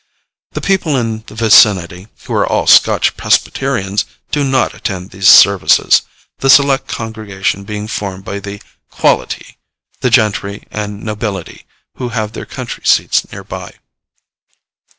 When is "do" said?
4.31-4.43